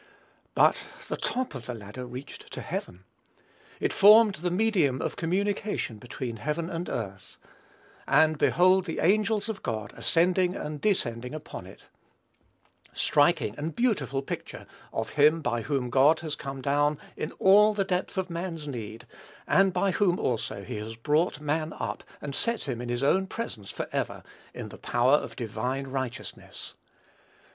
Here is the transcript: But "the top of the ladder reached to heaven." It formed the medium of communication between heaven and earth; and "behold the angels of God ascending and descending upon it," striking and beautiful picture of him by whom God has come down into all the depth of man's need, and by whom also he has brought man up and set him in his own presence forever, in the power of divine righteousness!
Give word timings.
But 0.55 0.77
"the 1.09 1.15
top 1.15 1.53
of 1.53 1.67
the 1.67 1.75
ladder 1.75 2.07
reached 2.07 2.51
to 2.53 2.61
heaven." 2.61 3.03
It 3.79 3.93
formed 3.93 4.33
the 4.33 4.49
medium 4.49 4.99
of 4.99 5.15
communication 5.15 5.99
between 5.99 6.37
heaven 6.37 6.71
and 6.71 6.89
earth; 6.89 7.37
and 8.07 8.39
"behold 8.39 8.85
the 8.87 8.97
angels 8.97 9.47
of 9.47 9.61
God 9.61 9.93
ascending 9.95 10.55
and 10.55 10.81
descending 10.81 11.35
upon 11.35 11.67
it," 11.67 11.83
striking 12.91 13.53
and 13.59 13.75
beautiful 13.75 14.23
picture 14.23 14.65
of 14.91 15.09
him 15.11 15.39
by 15.39 15.61
whom 15.61 15.91
God 15.91 16.21
has 16.21 16.35
come 16.35 16.63
down 16.63 16.97
into 17.15 17.35
all 17.35 17.75
the 17.75 17.83
depth 17.85 18.17
of 18.17 18.27
man's 18.27 18.67
need, 18.67 19.05
and 19.45 19.71
by 19.71 19.91
whom 19.91 20.17
also 20.17 20.63
he 20.63 20.77
has 20.77 20.95
brought 20.95 21.39
man 21.39 21.73
up 21.73 22.03
and 22.19 22.33
set 22.33 22.63
him 22.63 22.81
in 22.81 22.89
his 22.89 23.03
own 23.03 23.27
presence 23.27 23.69
forever, 23.69 24.23
in 24.51 24.69
the 24.69 24.79
power 24.79 25.17
of 25.17 25.35
divine 25.35 25.85
righteousness! 25.85 26.73